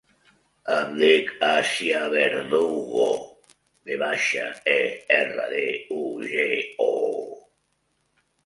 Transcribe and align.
Em 0.75 0.93
dic 1.01 1.27
Assia 1.47 1.99
Verdugo: 2.13 3.05
ve 3.91 3.99
baixa, 4.07 4.49
e, 4.77 4.81
erra, 5.19 5.47
de, 5.55 5.63
u, 6.01 6.03
ge, 6.33 6.49
o. 6.91 6.93